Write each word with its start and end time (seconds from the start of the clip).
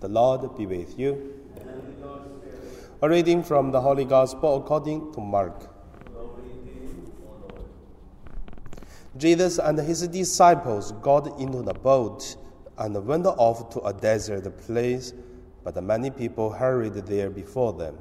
The 0.00 0.08
Lord 0.08 0.56
be 0.56 0.66
with 0.66 0.98
you. 0.98 1.32
A 3.00 3.08
reading 3.08 3.42
from 3.42 3.70
the 3.70 3.80
Holy 3.80 4.04
Gospel 4.04 4.58
according 4.58 5.12
to 5.14 5.20
Mark. 5.20 5.70
Jesus 9.16 9.58
and 9.58 9.78
his 9.78 10.06
disciples 10.08 10.92
got 11.00 11.40
into 11.40 11.62
the 11.62 11.72
boat 11.72 12.36
and 12.76 13.06
went 13.06 13.26
off 13.26 13.70
to 13.70 13.80
a 13.80 13.92
desert 13.94 14.58
place, 14.58 15.14
but 15.64 15.82
many 15.82 16.10
people 16.10 16.50
hurried 16.52 16.94
there 16.94 17.30
before 17.30 17.72
them. 17.72 17.96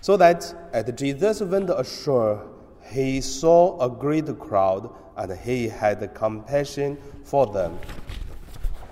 So 0.00 0.16
that 0.16 0.70
as 0.72 0.90
Jesus 0.92 1.42
went 1.42 1.68
ashore, 1.68 2.46
he 2.90 3.20
saw 3.20 3.78
a 3.84 3.90
great 3.90 4.38
crowd 4.38 4.90
and 5.18 5.38
he 5.38 5.68
had 5.68 6.14
compassion 6.14 6.96
for 7.24 7.46
them 7.46 7.78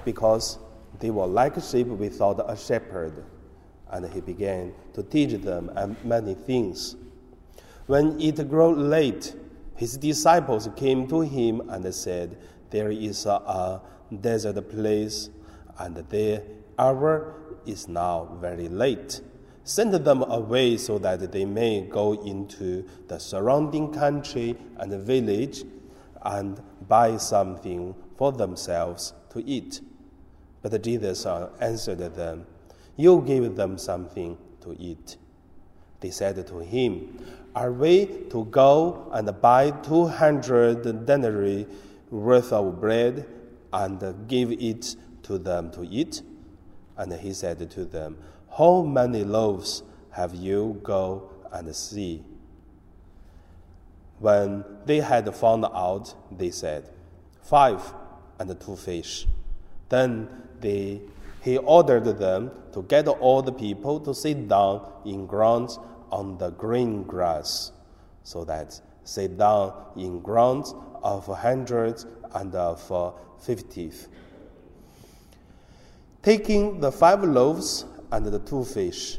because 0.05 0.59
they 0.99 1.11
were 1.11 1.27
like 1.27 1.61
sheep 1.63 1.87
without 1.87 2.45
a 2.51 2.57
shepherd. 2.57 3.25
And 3.91 4.13
he 4.13 4.21
began 4.21 4.75
to 4.95 5.03
teach 5.03 5.41
them 5.43 5.97
many 6.03 6.35
things. 6.35 6.97
When 7.87 8.21
it 8.21 8.49
grew 8.49 8.75
late, 8.75 9.35
his 9.77 9.97
disciples 9.97 10.69
came 10.75 11.07
to 11.09 11.21
him 11.21 11.69
and 11.71 11.95
said, 11.95 12.37
There 12.71 12.91
is 12.91 13.27
a, 13.27 13.81
desert 14.21 14.71
place, 14.71 15.31
and 15.79 15.97
the 15.97 16.43
hour 16.79 17.35
is 17.67 17.89
now 17.89 18.37
very 18.41 18.69
late. 18.69 19.21
Send 19.65 19.93
them 19.95 20.23
away 20.23 20.77
so 20.77 20.99
that 20.99 21.33
they 21.33 21.45
may 21.45 21.81
go 21.83 22.13
into 22.25 22.85
the 23.09 23.19
surrounding 23.19 23.93
country 23.93 24.57
and 24.79 24.93
village 25.03 25.65
and 26.23 26.61
buy 26.89 27.17
something 27.17 27.95
for 28.17 28.31
themselves 28.31 29.13
to 29.31 29.45
eat. 29.45 29.81
But 30.69 30.83
Jesus 30.83 31.25
uh, 31.27 31.51
answered 31.61 32.01
them, 32.17 32.45
You 32.97 33.23
give 33.25 33.55
them 33.55 33.79
something 33.79 34.37
to 34.63 34.75
eat. 34.77 35.17
They 36.01 36.11
said 36.11 36.45
to 36.45 36.59
him, 36.59 37.25
Are 37.55 37.71
we 37.71 38.07
to 38.31 38.47
go 38.47 39.09
and 39.13 39.31
buy 39.41 39.71
two 39.71 40.09
hundred 40.09 41.07
denarii 41.07 41.69
worth 42.11 42.53
of 42.53 42.81
bread 42.81 43.29
and 43.73 44.27
give 44.27 44.51
it 44.51 44.97
to 45.23 45.39
them 45.39 45.71
to 45.71 45.85
eat? 45.85 46.23
And 46.97 47.13
he 47.13 47.33
said 47.33 47.71
to 47.71 47.85
them, 47.85 48.19
How 48.59 48.83
many 48.83 49.23
loaves 49.23 49.85
have 50.11 50.35
you? 50.35 50.81
Go 50.83 51.31
and 51.53 51.73
see. 51.77 52.25
When 54.19 54.65
they 54.85 54.99
had 54.99 55.33
found 55.33 55.65
out, 55.67 56.13
they 56.37 56.51
said, 56.51 56.91
Five 57.41 57.95
and 58.41 58.61
two 58.61 58.75
fish. 58.75 59.29
Then 59.89 60.43
they, 60.61 61.01
he 61.43 61.59
ordered 61.59 62.19
them 62.19 62.51
to 62.73 62.83
get 62.83 63.09
all 63.09 63.43
the 63.43 63.53
people 63.53 64.01
to 64.01 64.15
sit 64.15 64.49
down 64.49 64.91
in 65.05 65.27
grounds 65.27 65.79
on 66.11 66.39
the 66.39 66.51
green 66.51 67.03
grass, 67.03 67.73
so 68.23 68.45
that 68.45 68.81
sit 69.05 69.39
down 69.39 69.73
in 69.97 70.21
grounds 70.21 70.75
of 71.03 71.27
hundreds 71.27 72.07
and 72.35 72.55
of 72.55 73.15
fifties. 73.39 74.09
Taking 76.23 76.81
the 76.81 76.91
five 76.91 77.23
loaves 77.23 77.85
and 78.11 78.27
the 78.27 78.41
two 78.41 78.65
fish, 78.65 79.19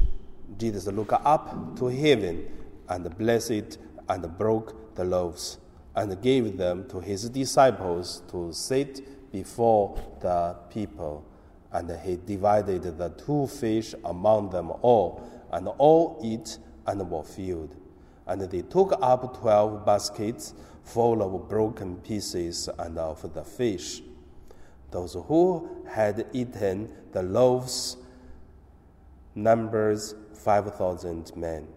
Jesus 0.57 0.87
looked 0.87 1.13
up 1.13 1.77
to 1.77 1.87
heaven 1.87 2.45
and 2.89 3.17
blessed 3.17 3.77
and 4.09 4.37
broke 4.37 4.95
the 4.95 5.05
loaves 5.05 5.57
and 5.95 6.21
gave 6.21 6.57
them 6.57 6.87
to 6.89 6.99
his 6.99 7.29
disciples 7.29 8.21
to 8.29 8.51
sit 8.51 9.01
before 9.31 9.97
the 10.21 10.55
people. 10.69 11.25
And 11.71 11.91
he 12.01 12.17
divided 12.17 12.83
the 12.97 13.09
two 13.09 13.47
fish 13.47 13.93
among 14.05 14.49
them 14.49 14.71
all, 14.81 15.21
and 15.51 15.67
all 15.77 16.19
ate 16.23 16.57
and 16.85 17.09
were 17.09 17.23
filled. 17.23 17.75
And 18.25 18.41
they 18.41 18.61
took 18.61 18.97
up 19.01 19.39
twelve 19.39 19.85
baskets 19.85 20.53
full 20.83 21.21
of 21.21 21.49
broken 21.49 21.97
pieces 21.97 22.69
and 22.79 22.97
of 22.97 23.33
the 23.33 23.43
fish. 23.43 24.01
Those 24.91 25.13
who 25.13 25.83
had 25.85 26.25
eaten 26.31 26.89
the 27.11 27.23
loaves 27.23 27.97
numbers 29.35 30.15
5,000 30.33 31.35
men. 31.35 31.67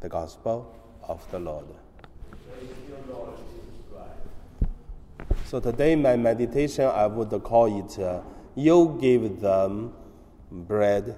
The 0.00 0.08
Gospel 0.08 0.74
of 1.02 1.28
the 1.30 1.38
Lord. 1.38 1.66
So 5.50 5.58
today, 5.58 5.96
my 5.96 6.14
meditation, 6.14 6.84
I 6.84 7.08
would 7.08 7.30
call 7.42 7.66
it 7.76 7.98
uh, 7.98 8.20
You 8.54 8.96
give 9.00 9.40
them 9.40 9.92
bread 10.48 11.16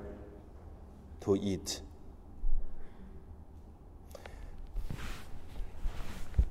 to 1.20 1.36
eat. 1.36 1.82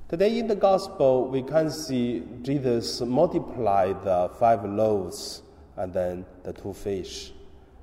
Today 0.08 0.38
in 0.38 0.46
the 0.46 0.54
Gospel, 0.54 1.26
we 1.26 1.42
can 1.42 1.72
see 1.72 2.22
Jesus 2.42 3.00
multiply 3.00 3.92
the 3.92 4.30
five 4.38 4.64
loaves 4.64 5.42
and 5.76 5.92
then 5.92 6.24
the 6.44 6.52
two 6.52 6.74
fish. 6.74 7.32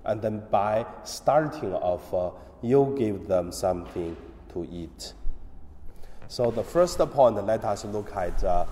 And 0.05 0.21
then 0.21 0.43
by 0.49 0.85
starting 1.03 1.73
off, 1.73 2.13
uh, 2.13 2.31
you 2.61 2.95
give 2.97 3.27
them 3.27 3.51
something 3.51 4.15
to 4.53 4.65
eat. 4.71 5.11
So 6.29 6.51
the 6.51 6.63
first 6.63 6.99
point, 6.99 7.35
let 7.45 7.65
us 7.65 7.83
look 7.83 8.15
at 8.15 8.41
uh, 8.45 8.65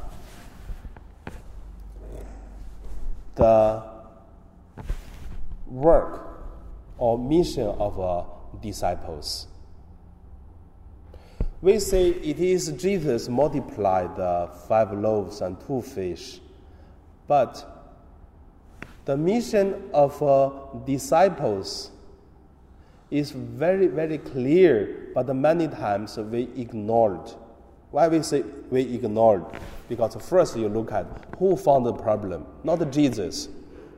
the 3.38 3.84
work 5.66 6.28
or 6.98 7.18
mission 7.18 7.68
of 7.68 8.00
uh, 8.00 8.24
disciples. 8.62 9.48
We 11.62 11.80
say 11.80 12.10
it 12.10 12.40
is 12.40 12.72
Jesus 12.74 13.28
multiplied 13.30 14.16
the 14.16 14.50
five 14.68 14.92
loaves 14.92 15.42
and 15.42 15.60
two 15.66 15.82
fish, 15.82 16.40
but 17.28 17.78
the 19.06 19.18
mission 19.18 19.90
of 19.94 20.22
uh, 20.22 20.52
disciples 20.86 21.92
is 23.10 23.32
very, 23.32 23.88
very 23.88 24.18
clear, 24.18 25.12
but 25.16 25.34
many 25.36 25.68
times 25.68 26.18
we 26.18 26.50
ignored. 26.56 27.34
Why 27.98 28.08
we 28.10 28.22
say 28.22 28.44
we 28.70 28.82
ignored? 28.94 29.44
Because 29.90 30.16
first 30.18 30.56
you 30.56 30.70
look 30.70 30.92
at 30.92 31.08
who 31.40 31.58
found 31.58 31.84
the 31.84 31.94
problem, 31.94 32.46
not 32.64 32.92
Jesus. 32.92 33.50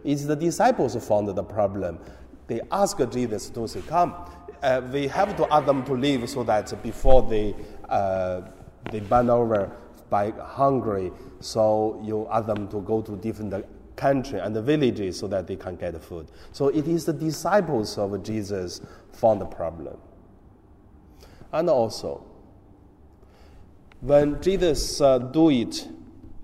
It's 0.06 0.24
the 0.24 0.38
disciples 0.38 0.94
who 0.94 1.02
found 1.02 1.28
the 1.28 1.44
problem. 1.44 2.00
They 2.48 2.62
asked 2.72 3.12
Jesus 3.12 3.50
to 3.50 3.68
say, 3.68 3.82
"Come, 3.82 4.16
uh, 4.64 4.82
we 4.90 5.08
have 5.08 5.36
to 5.36 5.54
ask 5.54 5.66
them 5.66 5.84
to 5.84 5.92
leave 5.96 6.30
so 6.30 6.46
that 6.46 6.82
before 6.82 7.24
they 7.24 7.54
uh, 7.90 8.44
they 8.90 9.02
burn 9.02 9.30
over 9.30 9.70
by 10.10 10.32
hungry, 10.32 11.12
so 11.42 12.02
you 12.02 12.26
ask 12.32 12.46
them 12.46 12.70
to 12.70 12.80
go 12.80 13.02
to 13.02 13.18
different 13.18 13.54
country 13.98 14.40
and 14.40 14.56
the 14.56 14.62
villages 14.62 15.20
so 15.20 15.28
that 15.28 15.46
they 15.46 15.58
can 15.58 15.76
get 15.76 16.02
food. 16.02 16.32
So 16.54 16.70
it 16.70 16.88
is 16.88 17.04
the 17.04 17.12
disciples 17.12 17.98
of 17.98 18.24
Jesus 18.24 18.80
found 19.12 19.42
the 19.42 19.46
problem. 19.46 19.98
And 21.52 21.70
also, 21.70 22.29
when 24.02 24.42
Jesus 24.42 25.02
uh, 25.02 25.18
do 25.20 25.50
it, 25.50 25.88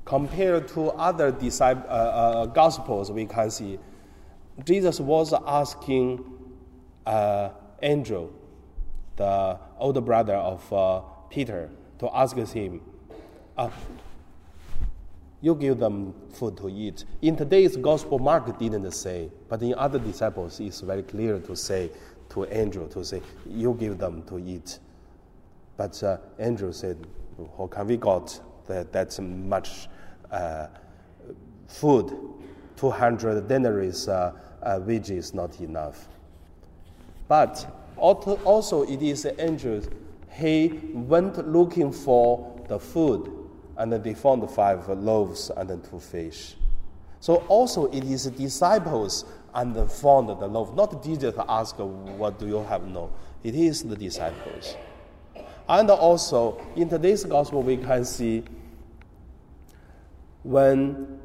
compared 0.04 0.68
to 0.70 0.92
other 0.92 1.32
disciple, 1.32 1.84
uh, 1.90 1.94
uh, 1.94 2.46
gospels, 2.46 3.12
we 3.12 3.26
can 3.26 3.50
see 3.50 3.80
Jesus 4.64 5.00
was 5.00 5.34
asking 5.46 6.24
uh, 7.06 7.50
Andrew, 7.82 8.30
the 9.16 9.58
older 9.78 10.02
brother 10.02 10.36
of 10.36 10.72
uh, 10.74 11.02
Peter, 11.30 11.70
to 12.00 12.10
ask 12.16 12.38
him, 12.38 12.82
uh, 13.58 13.70
you 15.42 15.56
give 15.56 15.78
them 15.80 16.14
food 16.34 16.58
to 16.58 16.70
eat. 16.70 17.06
In 17.22 17.36
today's 17.36 17.78
gospel, 17.78 18.20
Mark 18.20 18.58
didn't 18.58 18.90
say, 18.92 19.30
but 19.50 19.62
in 19.62 19.74
other 19.76 20.00
disciples, 20.00 20.60
it's 20.60 20.82
very 20.82 21.04
clear 21.04 21.40
to 21.40 21.56
say 21.56 21.92
to 22.30 22.46
Andrew 22.46 22.88
to 22.90 23.04
say, 23.04 23.22
you 23.46 23.76
give 23.80 23.98
them 23.98 24.24
to 24.24 24.40
eat. 24.40 24.80
But 25.78 26.02
uh, 26.02 26.18
Andrew 26.40 26.72
said, 26.72 27.06
how 27.58 27.68
can 27.68 27.88
we 27.88 27.98
got 27.98 28.40
that, 28.68 29.20
much 29.20 29.88
uh, 30.32 30.68
food? 31.68 32.18
200 32.78 33.48
denaries 33.48 34.08
uh, 34.08 34.34
uh, 34.62 34.80
which 34.80 35.10
is 35.10 35.34
not 35.34 35.60
enough. 35.62 36.08
But 37.28 37.66
also 37.98 38.84
it 38.84 39.02
is 39.02 39.28
angels. 39.40 39.88
he 40.32 40.82
went 40.94 41.48
looking 41.48 41.92
for 41.92 42.62
the 42.68 42.78
food 42.78 43.32
and 43.78 43.92
then 43.92 44.02
they 44.02 44.14
found 44.14 44.50
five 44.52 44.88
loaves 44.90 45.50
and 45.56 45.70
then 45.70 45.82
two 45.82 46.00
fish. 46.00 46.56
So 47.20 47.38
also 47.48 47.86
it 47.92 48.04
is 48.04 48.26
disciples 48.26 49.26
and 49.54 49.90
found 49.90 50.30
the 50.30 50.48
loaf. 50.48 50.74
Not 50.76 51.04
Jesus 51.04 51.34
ask, 51.48 51.78
what 51.78 52.38
do 52.38 52.48
you 52.48 52.64
have? 52.64 52.86
No, 52.86 53.10
it 53.44 53.56
is 53.56 53.84
the 53.84 53.96
disciples. 53.96 54.76
And 55.68 55.90
also 55.90 56.62
in 56.76 56.90
today's 56.90 57.24
gospel 57.24 57.64
we 57.64 57.78
can 57.78 58.06
see 58.06 58.44
when 60.44 61.20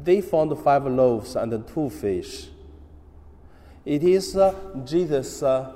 they 0.00 0.20
found 0.20 0.56
five 0.60 0.86
loaves 0.86 1.34
and 1.36 1.66
two 1.66 1.90
fish, 1.90 2.48
It 3.84 4.02
is 4.02 4.36
uh, 4.36 4.54
Jesus 4.84 5.42
uh, 5.42 5.72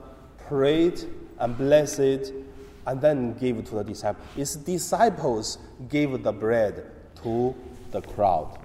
prayed 0.46 1.04
and 1.38 1.56
blessed 1.58 2.32
and 2.86 3.00
then 3.00 3.34
gave 3.34 3.62
to 3.66 3.74
the 3.74 3.84
disciples. 3.84 4.26
His 4.34 4.56
disciples 4.56 5.58
gave 5.88 6.22
the 6.22 6.32
bread 6.32 6.86
to 7.22 7.54
the 7.90 8.00
crowd. 8.00 8.58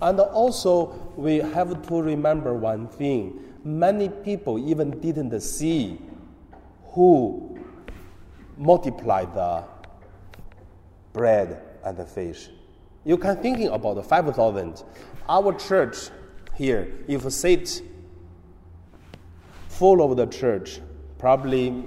And 0.00 0.18
also, 0.18 1.12
we 1.16 1.36
have 1.36 1.86
to 1.88 2.02
remember 2.02 2.54
one 2.54 2.88
thing 2.88 3.40
many 3.64 4.08
people 4.08 4.58
even 4.58 4.98
didn't 5.00 5.38
see 5.40 5.98
who 6.92 7.53
multiplied 8.56 9.34
the 9.34 9.64
bread 11.12 11.60
and 11.84 11.96
the 11.96 12.04
fish. 12.04 12.48
You 13.04 13.18
can 13.18 13.36
thinking 13.36 13.68
about 13.68 13.94
the 13.94 14.02
5,000. 14.02 14.82
Our 15.28 15.52
church 15.54 16.10
here, 16.54 16.92
if 17.08 17.30
sit 17.32 17.82
full 19.68 20.02
of 20.02 20.16
the 20.16 20.26
church, 20.26 20.80
probably 21.18 21.84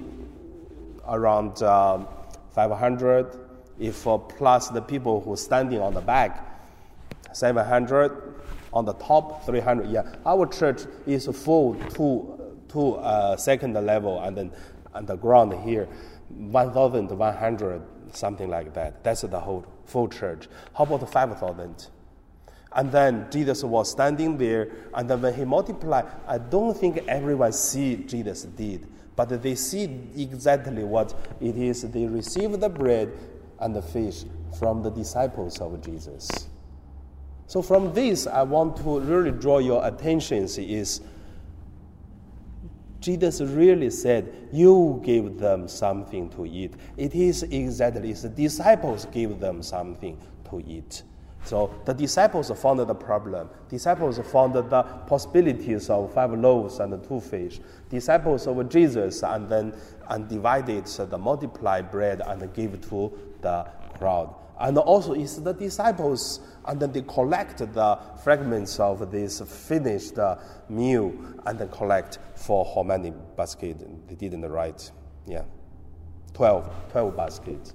around 1.06 1.62
uh, 1.62 2.04
500, 2.52 3.38
if 3.78 4.06
uh, 4.06 4.18
plus 4.18 4.68
the 4.68 4.82
people 4.82 5.20
who 5.20 5.36
standing 5.36 5.80
on 5.80 5.94
the 5.94 6.00
back, 6.00 6.44
700, 7.32 8.34
on 8.72 8.84
the 8.84 8.94
top 8.94 9.44
300. 9.46 9.88
Yeah, 9.88 10.02
our 10.26 10.46
church 10.46 10.82
is 11.06 11.26
full 11.26 11.74
to 11.94 12.34
to 12.68 12.96
uh, 12.96 13.36
second 13.36 13.72
level 13.72 14.20
and 14.20 14.36
then 14.36 14.52
underground 14.94 15.54
here, 15.64 15.88
1,100 16.28 17.82
something 18.12 18.48
like 18.48 18.74
that. 18.74 19.02
That's 19.04 19.22
the 19.22 19.40
whole 19.40 19.66
full 19.84 20.08
church. 20.08 20.48
How 20.74 20.84
about 20.84 21.10
5,000? 21.10 21.88
And 22.72 22.92
then 22.92 23.26
Jesus 23.30 23.64
was 23.64 23.90
standing 23.90 24.36
there, 24.36 24.70
and 24.94 25.08
then 25.08 25.22
when 25.22 25.34
he 25.34 25.44
multiplied, 25.44 26.06
I 26.26 26.38
don't 26.38 26.76
think 26.76 26.98
everyone 27.08 27.52
see 27.52 27.96
Jesus 27.96 28.42
did, 28.42 28.86
but 29.16 29.42
they 29.42 29.54
see 29.54 29.84
exactly 30.16 30.84
what 30.84 31.14
it 31.40 31.56
is. 31.56 31.82
They 31.82 32.06
receive 32.06 32.60
the 32.60 32.68
bread 32.68 33.12
and 33.58 33.74
the 33.74 33.82
fish 33.82 34.24
from 34.58 34.82
the 34.82 34.90
disciples 34.90 35.60
of 35.60 35.80
Jesus. 35.82 36.48
So 37.46 37.62
from 37.62 37.94
this, 37.94 38.26
I 38.26 38.42
want 38.42 38.76
to 38.78 39.00
really 39.00 39.30
draw 39.30 39.58
your 39.58 39.86
attention 39.86 40.44
is 40.44 41.00
Jesus 43.00 43.40
really 43.40 43.90
said, 43.90 44.48
You 44.52 45.00
gave 45.04 45.38
them 45.38 45.68
something 45.68 46.28
to 46.30 46.46
eat. 46.46 46.74
It 46.96 47.14
is 47.14 47.44
exactly 47.44 48.12
the 48.12 48.28
disciples 48.28 49.06
gave 49.06 49.38
them 49.40 49.62
something 49.62 50.18
to 50.50 50.62
eat. 50.66 51.02
So 51.48 51.74
the 51.86 51.94
disciples 51.94 52.50
found 52.60 52.80
the 52.80 52.94
problem. 52.94 53.48
Disciples 53.70 54.18
found 54.30 54.52
the 54.52 54.82
possibilities 55.06 55.88
of 55.88 56.12
five 56.12 56.32
loaves 56.34 56.78
and 56.78 57.02
two 57.08 57.20
fish. 57.20 57.58
Disciples 57.88 58.46
of 58.46 58.68
Jesus 58.68 59.22
and 59.22 59.48
then 59.48 59.72
and 60.10 60.28
divided 60.28 60.84
the 60.84 61.16
multiplied 61.16 61.90
bread 61.90 62.20
and 62.20 62.52
gave 62.52 62.78
to 62.90 63.18
the 63.40 63.66
crowd. 63.98 64.34
And 64.60 64.76
also 64.76 65.14
it's 65.14 65.36
the 65.36 65.54
disciples 65.54 66.40
and 66.66 66.78
then 66.78 66.92
they 66.92 67.00
collect 67.02 67.58
the 67.58 67.98
fragments 68.22 68.78
of 68.78 69.10
this 69.10 69.40
finished 69.40 70.18
uh, 70.18 70.36
meal 70.68 71.14
and 71.46 71.58
then 71.58 71.68
collect 71.70 72.18
for 72.34 72.70
how 72.74 72.82
many 72.82 73.12
baskets 73.36 73.82
they 74.06 74.14
didn't 74.14 74.44
write 74.44 74.90
yeah 75.26 75.44
12 76.34 76.68
12 76.90 77.16
baskets 77.16 77.72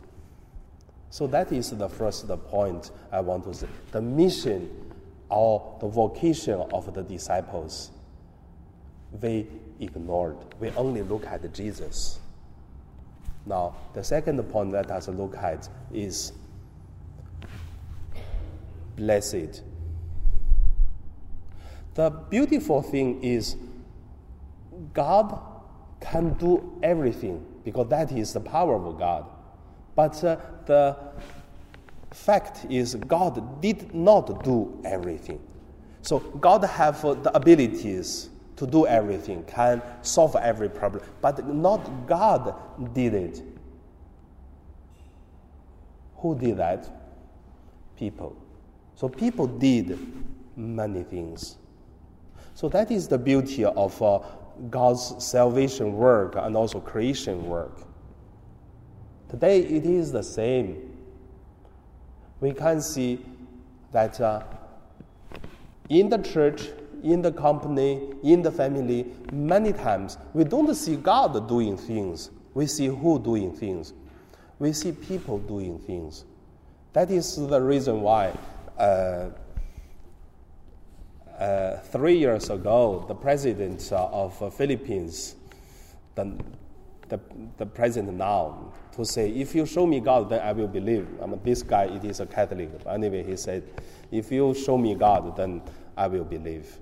so 1.13 1.27
that 1.27 1.51
is 1.51 1.69
the 1.69 1.89
first 1.89 2.27
point 2.47 2.91
i 3.11 3.19
want 3.19 3.43
to 3.43 3.53
say 3.53 3.67
the 3.91 4.01
mission 4.01 4.69
or 5.29 5.77
the 5.81 5.87
vocation 5.87 6.59
of 6.73 6.91
the 6.93 7.03
disciples 7.03 7.91
they 9.19 9.45
ignored 9.79 10.37
we 10.59 10.69
only 10.71 11.03
look 11.03 11.25
at 11.27 11.53
jesus 11.53 12.19
now 13.45 13.75
the 13.93 14.03
second 14.03 14.41
point 14.43 14.71
that 14.71 14.89
us 14.89 15.07
look 15.07 15.35
at 15.37 15.67
is 15.93 16.31
blessed. 18.95 19.61
The 21.95 22.09
beautiful 22.09 22.81
thing 22.81 23.23
is 23.23 23.55
God 24.93 25.39
can 26.01 26.33
do 26.33 26.79
everything 26.81 27.45
because 27.63 27.87
that 27.89 28.11
is 28.11 28.33
the 28.33 28.39
power 28.39 28.75
of 28.75 28.97
God. 28.97 29.25
But 29.95 30.23
uh, 30.23 30.37
the 30.65 30.97
fact 32.11 32.65
is 32.69 32.95
God 32.95 33.61
did 33.61 33.93
not 33.93 34.43
do 34.43 34.81
everything. 34.85 35.39
So 36.01 36.19
God 36.19 36.63
have 36.63 37.03
uh, 37.05 37.13
the 37.13 37.35
abilities 37.35 38.29
to 38.55 38.67
do 38.67 38.85
everything, 38.85 39.43
can 39.45 39.81
solve 40.01 40.35
every 40.35 40.69
problem, 40.69 41.03
but 41.21 41.47
not 41.47 42.07
God 42.07 42.55
did 42.93 43.13
it. 43.13 43.41
Who 46.17 46.37
did 46.37 46.57
that? 46.57 46.89
People. 47.97 48.35
So 48.95 49.09
people 49.09 49.47
did 49.47 49.97
many 50.55 51.03
things. 51.03 51.57
So 52.53 52.69
that 52.69 52.91
is 52.91 53.07
the 53.07 53.17
beauty 53.17 53.65
of 53.65 54.01
uh, 54.01 54.19
God's 54.69 55.23
salvation 55.23 55.93
work 55.93 56.35
and 56.37 56.55
also 56.55 56.79
creation 56.79 57.47
work. 57.47 57.81
Today 59.33 59.61
it 59.61 59.83
is 59.87 60.11
the 60.11 60.21
same. 60.21 60.95
We 62.39 62.53
can 62.53 62.83
see 62.83 63.25
that 63.91 64.21
uh, 64.21 64.43
in 65.89 66.07
the 66.07 66.19
church, 66.19 66.67
in 67.01 67.23
the 67.23 67.31
company, 67.31 68.13
in 68.21 68.43
the 68.43 68.51
family, 68.51 69.07
many 69.31 69.73
times 69.73 70.19
we 70.35 70.43
don't 70.43 70.71
see 70.75 70.97
God 70.97 71.47
doing 71.49 71.77
things. 71.77 72.29
We 72.53 72.67
see 72.67 72.85
who 72.85 73.17
doing 73.17 73.51
things. 73.51 73.93
We 74.59 74.71
see 74.71 74.91
people 74.91 75.39
doing 75.39 75.79
things. 75.79 76.25
That 76.93 77.09
is 77.09 77.35
the 77.35 77.59
reason 77.59 78.01
why 78.03 78.37
uh, 78.77 79.29
uh, 81.39 81.77
three 81.77 82.19
years 82.19 82.51
ago, 82.51 83.03
the 83.07 83.15
president 83.15 83.91
of 83.91 84.39
uh, 84.43 84.51
Philippines, 84.51 85.33
the, 86.13 86.37
the, 87.09 87.19
the 87.57 87.65
president 87.65 88.19
now, 88.19 88.71
to 88.95 89.05
say, 89.05 89.29
if 89.29 89.55
you 89.55 89.65
show 89.65 89.85
me 89.85 89.99
God, 89.99 90.29
then 90.29 90.41
I 90.41 90.51
will 90.51 90.67
believe. 90.67 91.07
I 91.21 91.25
mean, 91.25 91.39
this 91.43 91.63
guy, 91.63 91.85
it 91.85 92.03
is 92.03 92.19
a 92.19 92.25
Catholic. 92.25 92.69
Anyway, 92.87 93.23
he 93.23 93.35
said, 93.35 93.63
if 94.11 94.31
you 94.31 94.53
show 94.53 94.77
me 94.77 94.95
God, 94.95 95.35
then 95.35 95.61
I 95.97 96.07
will 96.07 96.23
believe. 96.23 96.79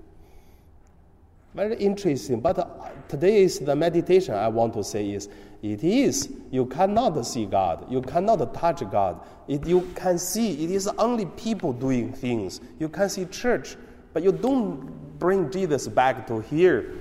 Very 1.53 1.75
interesting. 1.75 2.39
But 2.39 2.59
uh, 2.59 2.65
today 3.07 3.43
is 3.43 3.59
the 3.59 3.75
meditation 3.75 4.35
I 4.35 4.47
want 4.47 4.73
to 4.75 4.83
say 4.83 5.09
is 5.11 5.27
it 5.61 5.83
is 5.83 6.33
you 6.49 6.65
cannot 6.65 7.25
see 7.25 7.45
God, 7.45 7.91
you 7.91 8.01
cannot 8.01 8.53
touch 8.53 8.89
God. 8.89 9.19
It, 9.47 9.65
you 9.67 9.81
can 9.95 10.17
see 10.17 10.63
it 10.63 10.71
is 10.71 10.87
only 10.97 11.25
people 11.25 11.73
doing 11.73 12.13
things. 12.13 12.61
You 12.79 12.87
can 12.87 13.09
see 13.09 13.25
church, 13.25 13.75
but 14.13 14.23
you 14.23 14.31
don't 14.31 15.19
bring 15.19 15.51
Jesus 15.51 15.87
back 15.87 16.25
to 16.27 16.39
here. 16.39 16.93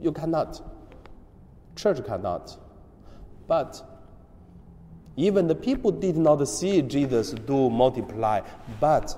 You 0.00 0.12
cannot. 0.12 0.62
Church 1.74 2.04
cannot. 2.06 2.56
But 3.50 3.82
even 5.16 5.48
the 5.48 5.56
people 5.56 5.90
did 5.90 6.16
not 6.16 6.46
see 6.46 6.82
Jesus 6.82 7.32
do 7.32 7.68
multiply, 7.68 8.42
but 8.78 9.12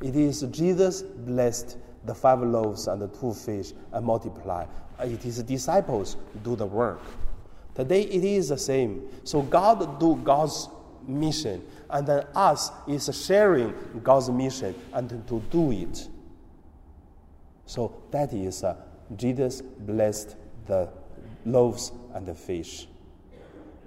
it 0.00 0.14
is 0.14 0.42
Jesus 0.42 1.02
blessed 1.02 1.78
the 2.04 2.14
five 2.14 2.40
loaves 2.40 2.86
and 2.86 3.02
the 3.02 3.08
two 3.08 3.34
fish 3.34 3.72
and 3.90 4.06
multiply. 4.06 4.66
It 5.00 5.26
is 5.26 5.42
disciples 5.42 6.16
do 6.44 6.54
the 6.54 6.64
work. 6.64 7.00
Today 7.74 8.02
it 8.02 8.22
is 8.22 8.50
the 8.50 8.56
same. 8.56 9.08
So 9.24 9.42
God 9.42 9.98
do 9.98 10.14
God's 10.22 10.68
mission, 11.04 11.64
and 11.90 12.06
then 12.06 12.24
us 12.36 12.70
is 12.86 13.10
sharing 13.26 13.74
God's 14.04 14.30
mission 14.30 14.76
and 14.92 15.08
to 15.26 15.42
do 15.50 15.72
it. 15.72 16.08
So 17.66 18.00
that 18.12 18.32
is 18.32 18.62
uh, 18.62 18.76
Jesus 19.16 19.60
blessed 19.60 20.36
the 20.68 20.88
loaves 21.44 21.90
and 22.14 22.24
the 22.24 22.36
fish. 22.36 22.86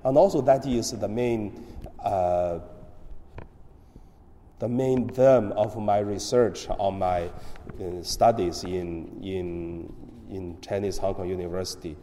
And 0.03 0.17
also 0.17 0.41
that 0.41 0.65
is 0.65 0.91
the 0.91 1.07
main 1.07 1.65
uh, 2.03 2.59
the 4.61 4.69
main 4.69 5.09
theme 5.09 5.51
of 5.53 5.75
my 5.75 5.97
research 5.97 6.67
on 6.69 6.99
my 6.99 7.23
uh, 7.23 8.03
studies 8.03 8.63
in, 8.63 9.19
in, 9.23 9.91
in 10.29 10.61
Chinese 10.61 10.99
Hong 10.99 11.15
Kong 11.15 11.27
University. 11.27 11.97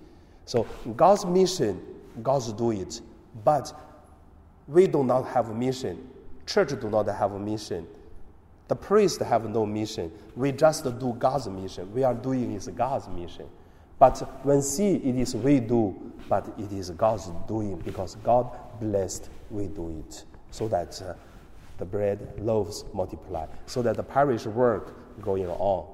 So 0.45 0.67
God's 0.97 1.25
mission, 1.25 1.81
God's 2.21 2.52
do 2.52 2.73
it, 2.73 3.00
but 3.45 3.73
we 4.67 4.88
do 4.88 5.05
not 5.05 5.28
have 5.28 5.50
a 5.50 5.55
mission. 5.55 6.09
Church 6.47 6.71
do 6.81 6.90
not 6.90 7.07
have 7.07 7.33
a 7.33 7.38
mission. 7.38 7.87
The 8.67 8.75
priests 8.75 9.23
have 9.23 9.49
no 9.49 9.64
mission. 9.64 10.11
We 10.35 10.50
just 10.50 10.83
do 10.83 11.14
God's 11.17 11.47
mission. 11.47 11.95
We 11.95 12.02
are 12.02 12.14
doing 12.14 12.52
is 12.55 12.67
God's 12.67 13.07
mission. 13.07 13.47
But 13.99 14.19
when 14.45 14.62
see 14.62 14.95
it 14.95 15.17
is 15.17 15.35
we 15.35 15.61
do, 15.61 16.12
but 16.28 16.47
it 16.59 16.73
is 16.73 16.90
God's 16.90 17.31
doing 17.47 17.76
because 17.78 18.14
God 18.17 18.57
blessed 18.81 19.28
we 19.50 19.67
do 19.67 20.05
it. 20.07 20.25
So 20.50 20.69
that 20.69 21.00
uh, 21.02 21.14
the 21.78 21.85
bread 21.85 22.35
loaves 22.38 22.85
multiply, 22.93 23.47
so 23.67 23.83
that 23.83 23.97
the 23.97 24.02
parish 24.02 24.47
work 24.47 25.21
going 25.21 25.47
on. 25.47 25.87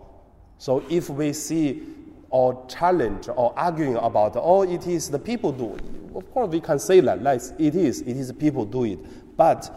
So 0.59 0.85
if 0.89 1.11
we 1.11 1.33
see 1.33 1.83
or 2.31 2.67
challenge 2.69 3.29
or 3.29 3.53
arguing 3.57 3.97
about, 3.97 4.33
oh, 4.37 4.63
it 4.63 4.87
is 4.87 5.11
the 5.11 5.19
people 5.19 5.53
do, 5.53 5.77
of 6.15 6.31
course 6.33 6.51
we 6.51 6.61
can 6.61 6.79
say 6.79 7.01
that, 7.01 7.23
like 7.23 7.41
it 7.59 7.75
is, 7.75 8.01
it 8.03 8.17
is 8.17 8.33
people 8.33 8.65
do 8.65 8.85
it. 8.85 9.37
But 9.37 9.71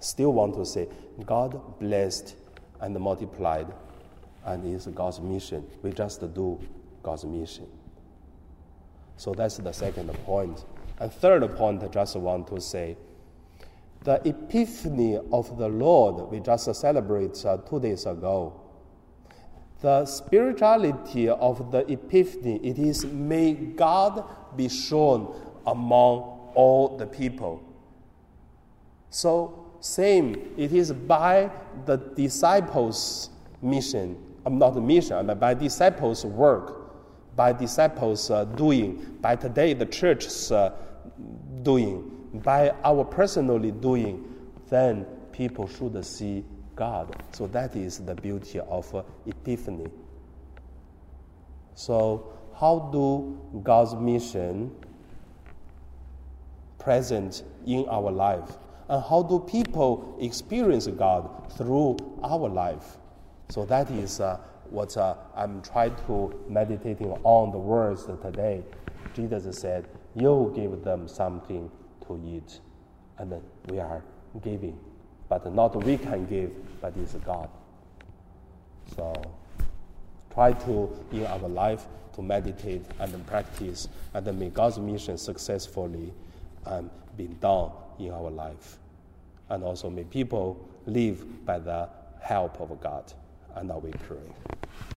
still 0.00 0.32
want 0.32 0.54
to 0.54 0.66
say, 0.66 0.88
God 1.26 1.78
blessed 1.78 2.36
and 2.80 2.98
multiplied, 2.98 3.66
and 4.44 4.74
it's 4.74 4.86
God's 4.86 5.20
mission. 5.20 5.66
We 5.82 5.92
just 5.92 6.20
do 6.34 6.58
God's 7.02 7.24
mission. 7.24 7.66
So 9.16 9.32
that's 9.32 9.58
the 9.58 9.72
second 9.72 10.08
point. 10.24 10.64
And 10.98 11.12
third 11.12 11.56
point, 11.56 11.82
I 11.82 11.88
just 11.88 12.16
want 12.16 12.48
to 12.48 12.60
say, 12.60 12.96
the 14.02 14.26
epiphany 14.26 15.18
of 15.30 15.58
the 15.58 15.68
Lord 15.68 16.30
we 16.30 16.40
just 16.40 16.74
celebrated 16.74 17.44
uh, 17.44 17.58
two 17.58 17.80
days 17.80 18.06
ago. 18.06 18.58
The 19.82 20.04
spirituality 20.06 21.28
of 21.28 21.70
the 21.70 21.90
epiphany, 21.90 22.60
it 22.62 22.78
is 22.78 23.04
may 23.04 23.52
God 23.52 24.24
be 24.56 24.68
shown 24.68 25.34
among 25.66 26.50
all 26.54 26.96
the 26.96 27.06
people. 27.06 27.62
So, 29.10 29.66
same, 29.80 30.52
it 30.56 30.72
is 30.72 30.92
by 30.92 31.50
the 31.86 31.96
disciples' 31.96 33.30
mission, 33.62 34.16
I'm 34.44 34.58
not 34.58 34.76
mission, 34.76 35.26
but 35.26 35.40
by 35.40 35.54
disciples' 35.54 36.24
work, 36.24 36.79
by 37.36 37.52
disciples' 37.52 38.30
uh, 38.30 38.44
doing, 38.44 39.16
by 39.20 39.36
today 39.36 39.72
the 39.72 39.86
church's 39.86 40.52
uh, 40.52 40.72
doing, 41.62 42.28
by 42.34 42.70
our 42.84 43.04
personally 43.04 43.70
doing, 43.70 44.24
then 44.68 45.04
people 45.32 45.66
should 45.66 46.04
see 46.04 46.44
God. 46.76 47.14
So 47.32 47.46
that 47.48 47.76
is 47.76 47.98
the 47.98 48.14
beauty 48.14 48.60
of 48.60 48.94
uh, 48.94 49.02
Epiphany. 49.26 49.88
So, 51.74 52.32
how 52.58 52.90
do 52.92 53.40
God's 53.62 53.94
mission 53.94 54.70
present 56.78 57.42
in 57.66 57.86
our 57.88 58.10
life? 58.10 58.58
And 58.88 59.02
how 59.04 59.22
do 59.22 59.38
people 59.38 60.16
experience 60.20 60.86
God 60.88 61.52
through 61.56 61.96
our 62.22 62.48
life? 62.48 62.98
So 63.48 63.64
that 63.66 63.90
is 63.90 64.20
uh, 64.20 64.38
what 64.70 64.96
uh, 64.96 65.14
I'm 65.34 65.62
trying 65.62 65.96
to 66.06 66.32
meditating 66.48 67.10
on 67.24 67.50
the 67.50 67.58
words 67.58 68.06
today. 68.22 68.62
Jesus 69.14 69.58
said, 69.58 69.88
"You 70.14 70.52
give 70.54 70.84
them 70.84 71.08
something 71.08 71.70
to 72.06 72.20
eat, 72.24 72.60
and 73.18 73.34
we 73.68 73.80
are 73.80 74.02
giving, 74.42 74.78
but 75.28 75.52
not 75.52 75.74
we 75.84 75.98
can 75.98 76.26
give, 76.26 76.52
but 76.80 76.96
it's 76.96 77.14
God." 77.14 77.48
So 78.96 79.12
try 80.32 80.52
to 80.52 80.90
in 81.12 81.26
our 81.26 81.48
life 81.48 81.86
to 82.14 82.22
meditate 82.22 82.84
and 82.98 83.26
practice, 83.26 83.88
and 84.14 84.38
may 84.38 84.50
God's 84.50 84.78
mission 84.78 85.18
successfully 85.18 86.12
um, 86.66 86.90
be 87.16 87.26
done 87.26 87.70
in 87.98 88.12
our 88.12 88.30
life, 88.30 88.78
and 89.48 89.64
also 89.64 89.90
may 89.90 90.04
people 90.04 90.68
live 90.86 91.44
by 91.44 91.58
the 91.58 91.88
help 92.20 92.60
of 92.60 92.80
God. 92.80 93.12
And 93.56 93.68
now 93.68 93.78
we 93.78 93.92
pray. 93.92 94.90